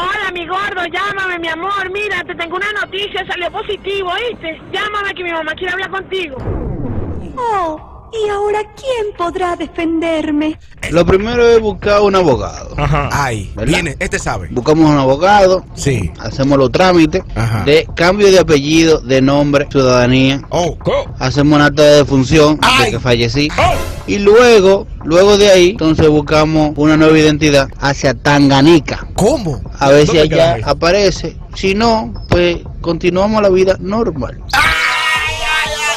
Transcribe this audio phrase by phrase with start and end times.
[0.00, 1.90] Hola, mi gordo, llámame, mi amor.
[1.92, 4.60] Mira, te tengo una noticia, salió positivo, ¿oíste?
[4.72, 6.36] Llámame que mi mamá quiere hablar contigo.
[7.36, 10.58] Oh, ¿y ahora quién podrá defenderme?
[10.90, 12.74] Lo primero es buscar un abogado.
[12.76, 13.08] Ajá.
[13.12, 13.72] Ay, ¿Verdad?
[13.72, 14.48] viene, este sabe.
[14.52, 16.12] Buscamos un abogado, Sí.
[16.20, 17.64] hacemos los trámites Ajá.
[17.64, 20.42] de cambio de apellido, de nombre, ciudadanía.
[20.50, 22.84] Oh, Co- Hacemos una acta de defunción Ay.
[22.86, 23.48] de que fallecí.
[23.58, 23.74] Oh.
[24.08, 29.06] Y luego, luego de ahí, entonces buscamos una nueva identidad hacia Tanganica.
[29.14, 29.60] ¿cómo?
[29.78, 31.36] A ver si ¿Dónde queda allá aparece.
[31.54, 34.40] Si no, pues continuamos la vida normal.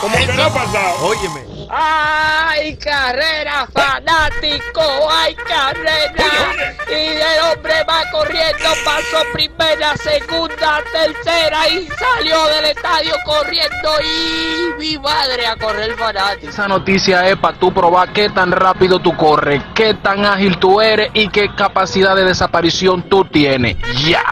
[0.00, 1.06] ¿Cómo que no ha pasado?
[1.06, 1.58] Óyeme.
[1.70, 4.82] ¡Ay, carrera, fanático!
[5.10, 6.74] ¡Ay, carrera!
[6.88, 14.78] Y el hombre va corriendo, pasó primera, segunda, tercera y salió del estadio corriendo y
[14.78, 16.48] mi madre a correr fanático.
[16.48, 20.80] Esa noticia es para tú probar qué tan rápido tú corres, qué tan ágil tú
[20.80, 23.76] eres y qué capacidad de desaparición tú tienes.
[24.06, 24.24] Ya.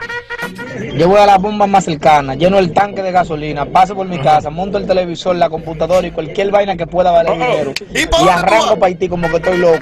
[0.96, 4.18] Yo voy a la bomba más cercana, lleno el tanque de gasolina, paso por mi
[4.18, 7.38] casa, monto el televisor, la computadora y cualquier vaina que pueda valer Oh, oh.
[7.38, 7.73] dinero.
[8.24, 9.78] ¿Y arranco para Haití como que estoy loco.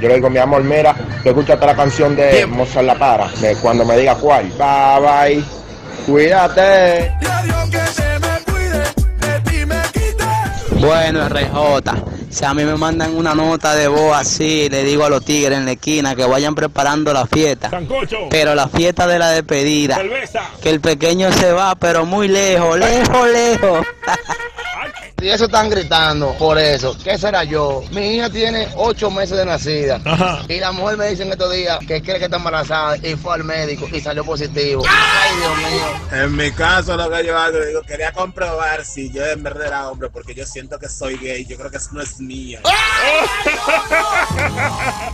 [0.00, 2.46] Yo le digo, mi amor, mira, tú escuchaste la canción de.
[2.46, 4.50] Mozart La Para, de cuando me diga cuál.
[4.58, 5.44] Bye bye,
[6.06, 7.12] cuídate.
[10.80, 11.92] Bueno, RJ,
[12.34, 15.56] si a mí me mandan una nota de voz así, le digo a los tigres
[15.56, 17.70] en la esquina que vayan preparando la fiesta.
[17.70, 18.28] Sancocho.
[18.28, 19.96] Pero la fiesta de la despedida.
[19.96, 20.50] Cerveza.
[20.60, 23.86] Que el pequeño se va, pero muy lejos, lejos, lejos.
[25.24, 27.82] Si eso están gritando por eso, ¿qué será yo?
[27.92, 29.98] Mi hija tiene ocho meses de nacida.
[30.04, 30.42] Ajá.
[30.46, 33.36] Y la mujer me dice en estos días que cree que está embarazada y fue
[33.36, 34.84] al médico y salió positivo.
[34.86, 36.24] Ay, Dios mío.
[36.24, 39.88] En mi caso, lo que yo hago, digo, quería comprobar si yo en verdad era
[39.88, 41.46] hombre, porque yo siento que soy gay.
[41.46, 42.60] Yo creo que eso no es mío.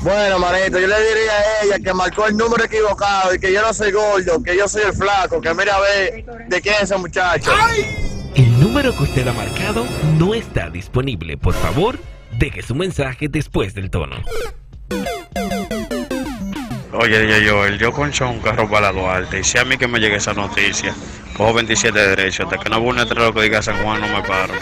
[0.00, 3.62] Bueno, manito, yo le diría a ella que marcó el número equivocado y que yo
[3.62, 6.82] no soy gordo, que yo soy el flaco, que mira a ver de quién es
[6.82, 7.52] ese muchacho.
[7.52, 8.09] El
[8.70, 9.84] número que usted ha marcado
[10.16, 11.36] no está disponible.
[11.36, 11.98] Por favor,
[12.38, 14.14] deje su mensaje después del tono.
[16.92, 19.98] Oye, yo, Joel, yo concho un carro la Duarte y si a mí que me
[19.98, 20.94] llegue esa noticia,
[21.36, 24.22] cojo 27 derechos, hasta que no hubo un letrero que diga San Juan no me
[24.22, 24.54] paro.